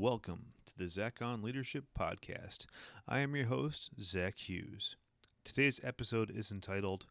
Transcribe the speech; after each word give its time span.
Welcome 0.00 0.52
to 0.66 0.78
the 0.78 0.86
Zach 0.86 1.20
on 1.20 1.42
Leadership 1.42 1.86
Podcast. 1.98 2.66
I 3.08 3.18
am 3.18 3.34
your 3.34 3.46
host, 3.46 3.90
Zach 4.00 4.38
Hughes. 4.48 4.94
Today's 5.42 5.80
episode 5.82 6.30
is 6.30 6.52
entitled 6.52 7.06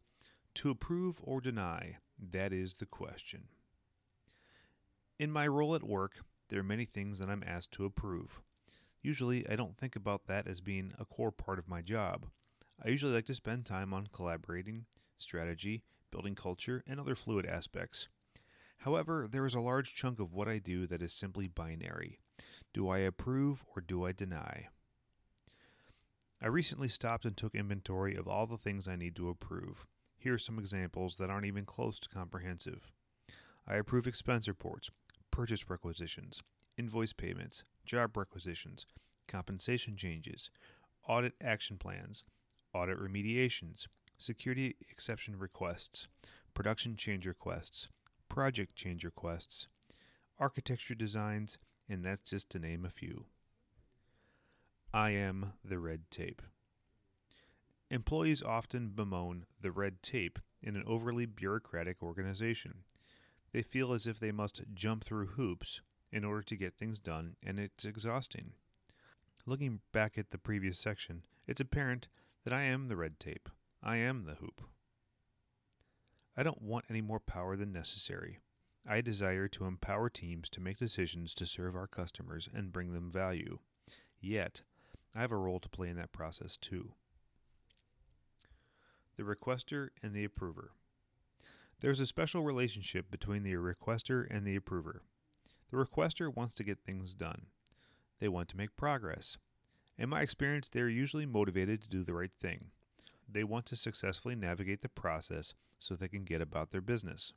To 0.55 0.69
Approve 0.69 1.17
or 1.21 1.41
Deny? 1.41 1.97
That 2.17 2.53
is 2.53 2.75
the 2.75 2.85
question. 2.85 3.49
In 5.19 5.33
my 5.33 5.45
role 5.49 5.75
at 5.75 5.83
work, 5.83 6.23
there 6.47 6.61
are 6.61 6.63
many 6.63 6.85
things 6.85 7.19
that 7.19 7.27
I'm 7.27 7.43
asked 7.45 7.73
to 7.73 7.83
approve. 7.83 8.39
Usually, 9.01 9.45
I 9.49 9.57
don't 9.57 9.77
think 9.77 9.97
about 9.97 10.27
that 10.27 10.47
as 10.47 10.61
being 10.61 10.93
a 10.97 11.03
core 11.03 11.33
part 11.33 11.59
of 11.59 11.67
my 11.67 11.81
job. 11.81 12.27
I 12.81 12.87
usually 12.87 13.11
like 13.11 13.25
to 13.25 13.35
spend 13.35 13.65
time 13.65 13.93
on 13.93 14.07
collaborating, 14.13 14.85
strategy, 15.17 15.83
building 16.09 16.35
culture, 16.35 16.85
and 16.87 17.01
other 17.01 17.15
fluid 17.15 17.45
aspects. 17.45 18.07
However, 18.77 19.27
there 19.29 19.45
is 19.45 19.55
a 19.55 19.59
large 19.59 19.93
chunk 19.93 20.21
of 20.21 20.33
what 20.33 20.47
I 20.47 20.59
do 20.59 20.87
that 20.87 21.01
is 21.01 21.11
simply 21.11 21.49
binary. 21.49 22.19
Do 22.73 22.89
I 22.89 22.99
approve 22.99 23.63
or 23.75 23.81
do 23.81 24.05
I 24.05 24.11
deny? 24.11 24.67
I 26.41 26.47
recently 26.47 26.87
stopped 26.87 27.25
and 27.25 27.35
took 27.35 27.55
inventory 27.55 28.15
of 28.15 28.27
all 28.27 28.45
the 28.45 28.57
things 28.57 28.87
I 28.87 28.95
need 28.95 29.15
to 29.15 29.29
approve. 29.29 29.87
Here 30.17 30.35
are 30.35 30.39
some 30.39 30.59
examples 30.59 31.17
that 31.17 31.29
aren't 31.29 31.47
even 31.47 31.65
close 31.65 31.99
to 31.99 32.09
comprehensive. 32.09 32.91
I 33.67 33.75
approve 33.75 34.05
expense 34.05 34.47
reports, 34.47 34.91
purchase 35.31 35.69
requisitions, 35.69 36.41
invoice 36.77 37.13
payments, 37.13 37.63
job 37.85 38.15
requisitions, 38.15 38.85
compensation 39.27 39.97
changes, 39.97 40.51
audit 41.07 41.33
action 41.41 41.77
plans, 41.77 42.23
audit 42.73 42.99
remediations, 42.99 43.87
security 44.17 44.75
exception 44.89 45.37
requests, 45.37 46.07
production 46.53 46.95
change 46.95 47.25
requests, 47.25 47.87
project 48.29 48.75
change 48.75 49.03
requests, 49.03 49.67
architecture 50.39 50.95
designs, 50.95 51.57
and 51.89 52.03
that's 52.03 52.29
just 52.29 52.49
to 52.51 52.59
name 52.59 52.85
a 52.85 52.89
few. 52.89 53.25
I 54.93 55.11
am 55.11 55.53
the 55.63 55.79
red 55.79 56.09
tape. 56.09 56.41
Employees 57.89 58.43
often 58.43 58.89
bemoan 58.89 59.45
the 59.61 59.71
red 59.71 60.01
tape 60.01 60.39
in 60.61 60.75
an 60.75 60.83
overly 60.85 61.25
bureaucratic 61.25 62.01
organization. 62.01 62.83
They 63.53 63.61
feel 63.61 63.93
as 63.93 64.07
if 64.07 64.19
they 64.19 64.31
must 64.31 64.61
jump 64.73 65.05
through 65.05 65.27
hoops 65.27 65.81
in 66.11 66.25
order 66.25 66.41
to 66.41 66.55
get 66.55 66.77
things 66.77 66.99
done, 66.99 67.35
and 67.43 67.59
it's 67.59 67.85
exhausting. 67.85 68.51
Looking 69.45 69.79
back 69.93 70.17
at 70.17 70.31
the 70.31 70.37
previous 70.37 70.79
section, 70.79 71.23
it's 71.47 71.61
apparent 71.61 72.07
that 72.43 72.53
I 72.53 72.63
am 72.63 72.87
the 72.87 72.97
red 72.97 73.19
tape. 73.19 73.49
I 73.81 73.97
am 73.97 74.25
the 74.25 74.35
hoop. 74.35 74.61
I 76.35 76.43
don't 76.43 76.61
want 76.61 76.85
any 76.89 77.01
more 77.01 77.19
power 77.19 77.55
than 77.55 77.71
necessary. 77.71 78.39
I 78.89 79.01
desire 79.01 79.49
to 79.49 79.65
empower 79.65 80.09
teams 80.09 80.49
to 80.51 80.61
make 80.61 80.77
decisions 80.77 81.33
to 81.35 81.45
serve 81.45 81.75
our 81.75 81.87
customers 81.87 82.47
and 82.53 82.71
bring 82.71 82.93
them 82.93 83.11
value. 83.11 83.59
Yet, 84.21 84.61
I 85.13 85.19
have 85.19 85.31
a 85.31 85.37
role 85.37 85.59
to 85.59 85.69
play 85.69 85.89
in 85.89 85.97
that 85.97 86.13
process 86.13 86.55
too. 86.55 86.93
The 89.17 89.23
requester 89.23 89.89
and 90.01 90.13
the 90.13 90.23
approver. 90.23 90.71
There's 91.79 91.99
a 91.99 92.05
special 92.05 92.43
relationship 92.43 93.11
between 93.11 93.43
the 93.43 93.53
requester 93.53 94.25
and 94.29 94.45
the 94.45 94.55
approver. 94.55 95.01
The 95.69 95.77
requester 95.77 96.33
wants 96.33 96.55
to 96.55 96.63
get 96.63 96.79
things 96.79 97.13
done. 97.13 97.47
They 98.19 98.29
want 98.29 98.47
to 98.49 98.57
make 98.57 98.77
progress. 98.77 99.37
In 99.97 100.09
my 100.09 100.21
experience, 100.21 100.69
they 100.69 100.79
are 100.79 100.87
usually 100.87 101.25
motivated 101.25 101.81
to 101.81 101.89
do 101.89 102.03
the 102.03 102.13
right 102.13 102.31
thing. 102.39 102.67
They 103.27 103.43
want 103.43 103.65
to 103.67 103.75
successfully 103.75 104.35
navigate 104.35 104.81
the 104.81 104.89
process 104.89 105.53
so 105.77 105.95
they 105.95 106.07
can 106.07 106.23
get 106.23 106.41
about 106.41 106.71
their 106.71 106.81
business. 106.81 107.33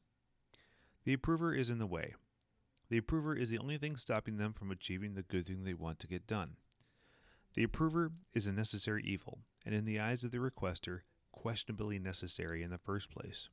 The 1.04 1.12
approver 1.12 1.54
is 1.54 1.70
in 1.70 1.78
the 1.78 1.86
way. 1.86 2.14
The 2.88 2.98
approver 2.98 3.34
is 3.36 3.50
the 3.50 3.58
only 3.58 3.78
thing 3.78 3.96
stopping 3.96 4.36
them 4.36 4.52
from 4.52 4.70
achieving 4.70 5.14
the 5.14 5.22
good 5.22 5.46
thing 5.46 5.64
they 5.64 5.74
want 5.74 5.98
to 6.00 6.06
get 6.06 6.26
done. 6.26 6.56
The 7.54 7.62
approver 7.62 8.12
is 8.34 8.46
a 8.46 8.52
necessary 8.52 9.02
evil, 9.04 9.38
and 9.64 9.74
in 9.74 9.84
the 9.84 9.98
eyes 9.98 10.24
of 10.24 10.30
the 10.30 10.38
requester, 10.38 11.00
questionably 11.32 11.98
necessary 11.98 12.62
in 12.62 12.70
the 12.70 12.78
first 12.78 13.10
place. 13.10 13.48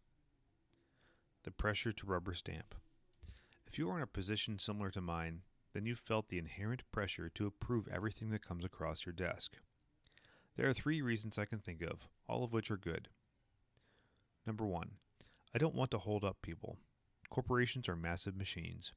The 1.43 1.51
pressure 1.51 1.93
to 1.93 2.05
rubber 2.05 2.33
stamp. 2.33 2.75
If 3.65 3.77
you 3.77 3.89
are 3.89 3.97
in 3.97 4.03
a 4.03 4.07
position 4.07 4.59
similar 4.59 4.91
to 4.91 5.01
mine, 5.01 5.41
then 5.73 5.85
you've 5.85 5.99
felt 5.99 6.29
the 6.29 6.39
inherent 6.39 6.83
pressure 6.91 7.29
to 7.29 7.45
approve 7.45 7.87
everything 7.87 8.29
that 8.31 8.45
comes 8.45 8.65
across 8.65 9.05
your 9.05 9.13
desk. 9.13 9.53
There 10.55 10.67
are 10.67 10.73
three 10.73 11.01
reasons 11.01 11.37
I 11.37 11.45
can 11.45 11.59
think 11.59 11.81
of, 11.81 12.07
all 12.27 12.43
of 12.43 12.51
which 12.51 12.71
are 12.71 12.77
good. 12.77 13.09
Number 14.45 14.65
one, 14.65 14.91
I 15.53 15.59
don't 15.59 15.75
want 15.75 15.91
to 15.91 15.99
hold 15.99 16.23
up 16.23 16.41
people. 16.41 16.77
Corporations 17.29 17.87
are 17.89 17.95
massive 17.95 18.35
machines. 18.35 18.93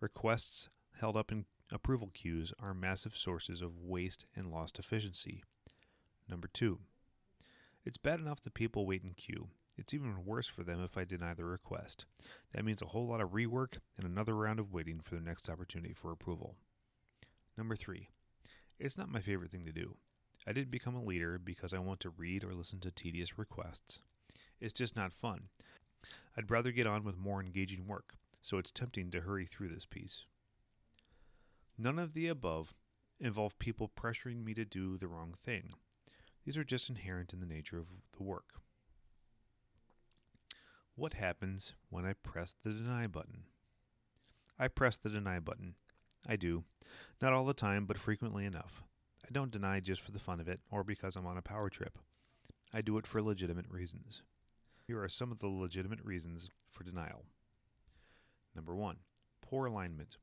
Requests 0.00 0.68
held 1.00 1.16
up 1.16 1.30
in 1.30 1.44
approval 1.72 2.10
queues 2.12 2.52
are 2.58 2.74
massive 2.74 3.16
sources 3.16 3.62
of 3.62 3.78
waste 3.80 4.26
and 4.34 4.50
lost 4.50 4.78
efficiency. 4.78 5.42
Number 6.28 6.48
two, 6.52 6.80
it's 7.84 7.96
bad 7.98 8.20
enough 8.20 8.40
that 8.42 8.54
people 8.54 8.86
wait 8.86 9.02
in 9.02 9.10
queue. 9.10 9.48
It's 9.76 9.92
even 9.92 10.24
worse 10.24 10.46
for 10.46 10.62
them 10.62 10.82
if 10.82 10.96
I 10.96 11.04
deny 11.04 11.34
the 11.34 11.44
request. 11.44 12.06
That 12.52 12.64
means 12.64 12.80
a 12.80 12.86
whole 12.86 13.06
lot 13.06 13.20
of 13.20 13.30
rework 13.30 13.78
and 13.96 14.06
another 14.06 14.34
round 14.34 14.60
of 14.60 14.72
waiting 14.72 15.00
for 15.00 15.16
the 15.16 15.20
next 15.20 15.48
opportunity 15.48 15.92
for 15.92 16.12
approval. 16.12 16.54
Number 17.58 17.76
three, 17.76 18.08
it's 18.78 18.96
not 18.96 19.10
my 19.10 19.20
favorite 19.20 19.50
thing 19.50 19.66
to 19.66 19.72
do. 19.72 19.96
I 20.46 20.52
didn't 20.52 20.70
become 20.70 20.94
a 20.94 21.02
leader 21.02 21.38
because 21.38 21.74
I 21.74 21.78
want 21.78 22.00
to 22.00 22.10
read 22.10 22.44
or 22.44 22.54
listen 22.54 22.80
to 22.80 22.90
tedious 22.90 23.38
requests. 23.38 24.00
It's 24.60 24.72
just 24.72 24.96
not 24.96 25.12
fun. 25.12 25.48
I'd 26.36 26.50
rather 26.50 26.72
get 26.72 26.86
on 26.86 27.04
with 27.04 27.16
more 27.16 27.40
engaging 27.40 27.86
work, 27.86 28.14
so 28.42 28.58
it's 28.58 28.70
tempting 28.70 29.10
to 29.10 29.20
hurry 29.20 29.46
through 29.46 29.68
this 29.68 29.86
piece. 29.86 30.24
None 31.78 31.98
of 31.98 32.14
the 32.14 32.28
above 32.28 32.74
involve 33.20 33.58
people 33.58 33.90
pressuring 33.94 34.44
me 34.44 34.54
to 34.54 34.64
do 34.64 34.96
the 34.96 35.08
wrong 35.08 35.34
thing. 35.44 35.74
These 36.44 36.56
are 36.56 36.64
just 36.64 36.88
inherent 36.88 37.32
in 37.32 37.40
the 37.40 37.46
nature 37.46 37.78
of 37.78 37.86
the 38.16 38.22
work. 38.22 38.60
What 40.94 41.14
happens 41.14 41.72
when 41.90 42.04
I 42.04 42.12
press 42.12 42.54
the 42.62 42.70
deny 42.70 43.06
button? 43.06 43.44
I 44.58 44.68
press 44.68 44.96
the 44.96 45.08
deny 45.08 45.40
button. 45.40 45.74
I 46.28 46.36
do. 46.36 46.64
Not 47.20 47.32
all 47.32 47.44
the 47.44 47.54
time, 47.54 47.86
but 47.86 47.98
frequently 47.98 48.44
enough. 48.44 48.82
I 49.24 49.28
don't 49.32 49.50
deny 49.50 49.80
just 49.80 50.00
for 50.00 50.12
the 50.12 50.18
fun 50.18 50.38
of 50.38 50.48
it 50.48 50.60
or 50.70 50.84
because 50.84 51.16
I'm 51.16 51.26
on 51.26 51.38
a 51.38 51.42
power 51.42 51.68
trip. 51.68 51.98
I 52.72 52.80
do 52.82 52.98
it 52.98 53.06
for 53.06 53.22
legitimate 53.22 53.66
reasons. 53.68 54.22
Here 54.86 55.02
are 55.02 55.08
some 55.08 55.32
of 55.32 55.38
the 55.38 55.48
legitimate 55.48 56.04
reasons 56.04 56.50
for 56.70 56.84
denial. 56.84 57.24
Number 58.54 58.74
one, 58.74 58.98
poor 59.40 59.66
alignment. 59.66 60.18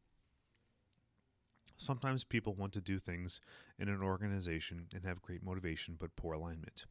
Sometimes 1.78 2.24
people 2.24 2.54
want 2.54 2.74
to 2.74 2.82
do 2.82 3.00
things 3.00 3.42
in 3.80 3.90
an 3.90 4.04
organization 4.04 4.86
and 4.94 5.04
have 5.04 5.24
great 5.24 5.44
motivation 5.44 5.96
but 6.00 6.16
poor 6.16 6.34
alignment. 6.34 6.86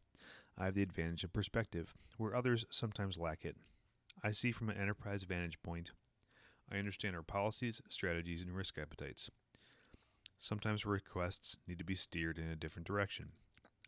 I 0.59 0.65
have 0.65 0.75
the 0.75 0.83
advantage 0.83 1.23
of 1.23 1.33
perspective, 1.33 1.95
where 2.19 2.35
others 2.35 2.65
sometimes 2.71 3.17
lack 3.17 3.45
it. 3.45 3.57
I 4.23 4.33
see 4.33 4.51
from 4.51 4.69
an 4.69 4.77
enterprise 4.77 5.23
vantage 5.23 5.63
point. 5.63 5.93
I 6.73 6.79
understand 6.79 7.15
our 7.15 7.23
policies, 7.23 7.81
strategies, 7.89 8.43
and 8.43 8.55
risk 8.55 8.79
appetites. 8.79 9.31
Sometimes 10.41 10.85
requests 10.85 11.57
need 11.69 11.79
to 11.79 11.85
be 11.85 11.95
steered 11.95 12.37
in 12.37 12.49
a 12.49 12.57
different 12.57 12.87
direction. 12.87 13.31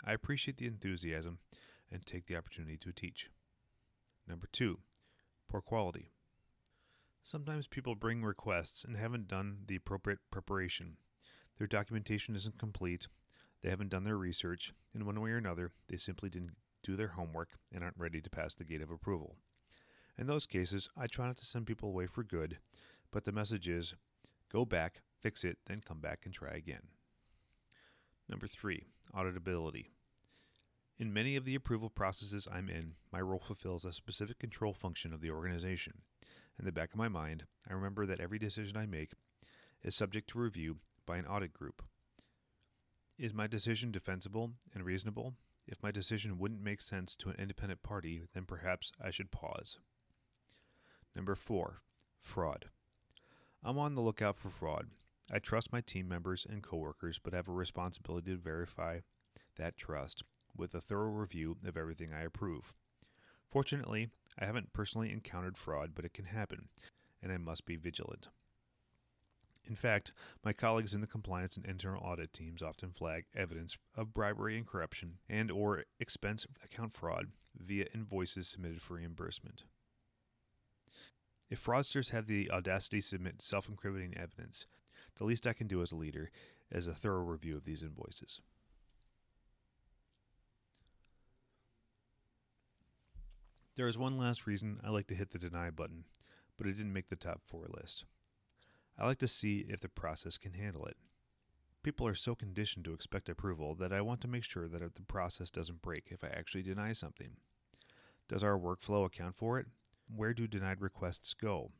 I 0.05 0.13
appreciate 0.13 0.59
the 0.59 0.67
enthusiasm 0.67 1.39
and 1.91 2.07
take 2.07 2.27
the 2.27 2.37
opportunity 2.37 2.77
to 2.77 2.93
teach. 2.93 3.29
Number 4.27 4.49
two, 4.53 4.79
poor 5.49 5.61
quality. 5.61 6.11
Sometimes 7.25 7.67
people 7.67 7.95
bring 7.95 8.23
requests 8.23 8.85
and 8.85 8.97
haven't 8.97 9.29
done 9.29 9.59
the 9.67 9.77
appropriate 9.77 10.19
preparation. 10.31 10.97
Their 11.59 11.67
documentation 11.67 12.35
isn't 12.35 12.59
complete, 12.59 13.07
they 13.63 13.71
haven't 13.71 13.91
done 13.91 14.05
their 14.05 14.17
research, 14.17 14.73
in 14.95 15.07
one 15.07 15.21
way 15.21 15.31
or 15.31 15.37
another, 15.37 15.71
they 15.89 15.97
simply 15.97 16.29
didn't 16.29 16.57
do 16.83 16.97
their 16.97 17.09
homework 17.09 17.51
and 17.73 17.83
aren't 17.83 17.99
ready 17.99 18.21
to 18.21 18.31
pass 18.31 18.55
the 18.55 18.65
gate 18.65 18.83
of 18.83 18.91
approval. 18.91 19.37
In 20.19 20.27
those 20.27 20.47
cases, 20.47 20.89
I 20.97 21.07
try 21.07 21.27
not 21.27 21.37
to 21.39 21.45
send 21.45 21.67
people 21.67 21.89
away 21.89 22.07
for 22.07 22.25
good, 22.25 22.59
but 23.13 23.25
the 23.25 23.33
message 23.33 23.69
is 23.69 23.95
go 24.53 24.65
back, 24.65 25.03
fix 25.21 25.45
it, 25.45 25.59
then 25.67 25.81
come 25.81 26.01
back 26.01 26.21
and 26.25 26.35
try 26.35 26.51
again. 26.55 26.89
Number 28.29 28.47
three, 28.47 28.87
auditability. 29.15 29.87
In 30.99 31.13
many 31.13 31.37
of 31.37 31.45
the 31.45 31.55
approval 31.55 31.91
processes 31.91 32.47
I'm 32.51 32.69
in, 32.69 32.95
my 33.11 33.21
role 33.21 33.43
fulfills 33.45 33.85
a 33.85 33.93
specific 33.93 34.39
control 34.39 34.73
function 34.73 35.13
of 35.13 35.21
the 35.21 35.31
organization. 35.31 36.03
In 36.59 36.65
the 36.65 36.73
back 36.73 36.93
of 36.93 36.99
my 36.99 37.09
mind, 37.09 37.45
I 37.69 37.73
remember 37.73 38.07
that 38.07 38.21
every 38.21 38.39
decision 38.39 38.77
I 38.77 38.87
make 38.87 39.13
is 39.83 39.95
subject 39.95 40.29
to 40.31 40.39
review 40.39 40.77
by 41.07 41.17
an 41.17 41.27
audit 41.27 41.53
group. 41.53 41.83
Is 43.19 43.35
my 43.35 43.47
decision 43.47 43.91
defensible 43.91 44.53
and 44.75 44.85
reasonable? 44.85 45.35
If 45.67 45.83
my 45.83 45.91
decision 45.91 46.39
wouldn't 46.39 46.63
make 46.63 46.81
sense 46.81 47.17
to 47.17 47.31
an 47.31 47.37
independent 47.39 47.83
party, 47.83 48.25
then 48.35 48.45
perhaps 48.45 48.93
I 49.03 49.11
should 49.11 49.31
pause. 49.31 49.79
Number 51.15 51.35
four, 51.35 51.83
fraud. 52.21 52.67
I'm 53.65 53.79
on 53.79 53.95
the 53.95 54.03
lookout 54.03 54.37
for 54.37 54.51
fraud. 54.51 54.89
I 55.31 55.39
trust 55.39 55.73
my 55.73 55.81
team 55.81 56.09
members 56.09 56.47
and 56.49 56.63
coworkers, 56.63 57.19
but 57.19 57.33
have 57.33 57.49
a 57.49 57.53
responsibility 57.53 58.33
to 58.33 58.37
verify 58.37 59.01
that 59.57 59.77
trust 59.77 60.25
with 60.57 60.75
a 60.75 60.81
thorough 60.81 61.11
review 61.11 61.57
of 61.67 61.77
everything 61.77 62.13
I 62.13 62.23
approve. 62.23 62.73
Fortunately, 63.51 64.09
I 64.39 64.47
haven't 64.47 64.73
personally 64.73 65.13
encountered 65.13 65.59
fraud, 65.59 65.93
but 65.95 66.05
it 66.05 66.15
can 66.15 66.27
happen, 66.27 66.69
and 67.23 67.33
I 67.33 67.37
must 67.37 67.67
be 67.67 67.77
vigilant. 67.77 68.29
In 69.65 69.77
fact, 69.77 70.13
my 70.45 70.53
colleagues 70.53 70.95
in 70.95 71.01
the 71.01 71.07
compliance 71.07 71.57
and 71.57 71.65
internal 71.65 72.03
audit 72.03 72.33
teams 72.33 72.63
often 72.63 72.91
flag 72.91 73.27
evidence 73.35 73.79
of 73.95 74.13
bribery 74.13 74.57
and 74.57 74.67
corruption 74.67 75.19
and 75.29 75.51
or 75.51 75.85
expense 76.01 76.47
account 76.65 76.93
fraud 76.93 77.29
via 77.57 77.87
invoices 77.95 78.49
submitted 78.49 78.83
for 78.83 78.95
reimbursement. 78.95 79.63
If 81.49 81.63
fraudsters 81.63 82.11
have 82.11 82.27
the 82.27 82.51
audacity 82.51 83.01
to 83.01 83.07
submit 83.07 83.43
self-incriminating 83.43 84.17
evidence, 84.17 84.67
the 85.17 85.25
least 85.25 85.47
I 85.47 85.53
can 85.53 85.69
do 85.69 85.83
as 85.83 85.93
a 85.93 85.97
leader 85.97 86.31
is 86.71 86.87
a 86.87 86.95
thorough 86.95 87.23
review 87.23 87.57
of 87.57 87.65
these 87.65 87.83
invoices. 87.83 88.41
There 93.75 93.89
is 93.89 93.97
one 93.97 94.19
last 94.19 94.47
reason 94.47 94.81
I 94.85 94.91
like 94.91 95.07
to 95.07 95.15
hit 95.15 95.31
the 95.31 95.39
deny 95.39 95.71
button, 95.71 96.05
but 96.59 96.67
it 96.67 96.75
didn't 96.75 96.93
make 96.93 97.09
the 97.09 97.17
top 97.17 97.41
four 97.47 97.67
list. 97.69 98.05
I 98.99 99.07
like 99.07 99.19
to 99.19 99.29
see 99.29 99.65
if 99.69 99.81
the 99.81 99.89
process 99.89 100.37
can 100.37 100.53
handle 100.53 100.85
it. 100.85 100.97
People 101.83 102.07
are 102.07 102.15
so 102.15 102.35
conditioned 102.35 102.85
to 102.85 102.93
expect 102.93 103.31
approval 103.31 103.75
that 103.77 103.93
I 103.93 104.03
want 104.03 104.21
to 104.21 104.29
make 104.29 104.45
sure 104.45 104.69
that 104.69 104.95
the 104.95 105.03
process 105.03 105.51
doesn't 105.51 105.81
break 105.81 106.09
if 106.11 106.23
I 106.23 106.29
actually 106.29 106.63
deny 106.63 106.93
something. 106.93 107.39
Does 108.29 108.45
our 108.45 108.59
workflow 108.59 109.07
account 109.07 109.37
for 109.37 109.59
it? 109.59 109.67
Where 110.15 110.35
do 110.35 110.47
denied 110.47 110.83
requests 110.83 111.33
go? 111.33 111.73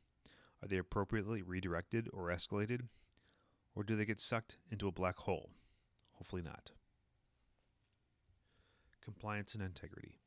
Are 0.61 0.67
they 0.67 0.77
appropriately 0.77 1.43
redirected 1.43 2.09
or 2.11 2.29
escalated? 2.29 2.87
Or 3.75 3.83
do 3.83 3.95
they 3.95 4.05
get 4.05 4.19
sucked 4.19 4.57
into 4.71 4.87
a 4.87 4.91
black 4.91 5.17
hole? 5.17 5.51
Hopefully 6.13 6.41
not. 6.41 6.71
Compliance 9.01 9.53
and 9.53 9.63
integrity. 9.63 10.17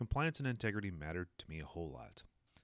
Compliance 0.00 0.38
and 0.38 0.48
integrity 0.48 0.90
matter 0.90 1.28
to 1.36 1.44
me 1.46 1.60
a 1.60 1.66
whole 1.66 1.90
lot. 1.90 2.22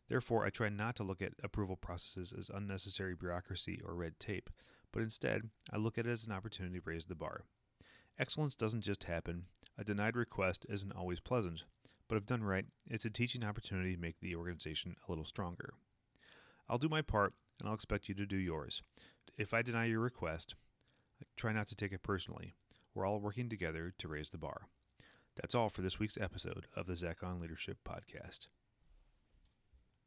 Therefore, 0.08 0.46
I 0.46 0.48
try 0.48 0.70
not 0.70 0.96
to 0.96 1.02
look 1.02 1.20
at 1.20 1.34
approval 1.44 1.76
processes 1.76 2.32
as 2.32 2.48
unnecessary 2.48 3.14
bureaucracy 3.14 3.78
or 3.84 3.94
red 3.94 4.18
tape, 4.18 4.48
but 4.90 5.02
instead, 5.02 5.42
I 5.70 5.76
look 5.76 5.98
at 5.98 6.06
it 6.06 6.12
as 6.12 6.24
an 6.24 6.32
opportunity 6.32 6.78
to 6.78 6.82
raise 6.86 7.04
the 7.04 7.14
bar. 7.14 7.42
Excellence 8.18 8.54
doesn't 8.54 8.84
just 8.84 9.04
happen. 9.04 9.48
A 9.76 9.84
denied 9.84 10.16
request 10.16 10.64
isn't 10.70 10.96
always 10.96 11.20
pleasant, 11.20 11.64
but 12.08 12.16
if 12.16 12.24
done 12.24 12.42
right, 12.42 12.64
it's 12.86 13.04
a 13.04 13.10
teaching 13.10 13.44
opportunity 13.44 13.94
to 13.94 14.00
make 14.00 14.18
the 14.20 14.34
organization 14.34 14.96
a 15.06 15.12
little 15.12 15.26
stronger. 15.26 15.74
I'll 16.70 16.78
do 16.78 16.88
my 16.88 17.02
part, 17.02 17.34
and 17.60 17.68
I'll 17.68 17.74
expect 17.74 18.08
you 18.08 18.14
to 18.14 18.24
do 18.24 18.38
yours. 18.38 18.80
If 19.36 19.52
I 19.52 19.60
deny 19.60 19.84
your 19.84 20.00
request, 20.00 20.54
try 21.36 21.52
not 21.52 21.68
to 21.68 21.76
take 21.76 21.92
it 21.92 22.02
personally. 22.02 22.54
We're 22.94 23.04
all 23.04 23.20
working 23.20 23.50
together 23.50 23.92
to 23.98 24.08
raise 24.08 24.30
the 24.30 24.38
bar. 24.38 24.68
That's 25.36 25.54
all 25.54 25.68
for 25.68 25.82
this 25.82 25.98
week's 25.98 26.18
episode 26.18 26.66
of 26.74 26.86
the 26.86 26.96
Zach 26.96 27.22
on 27.22 27.40
Leadership 27.40 27.78
Podcast. 27.86 28.48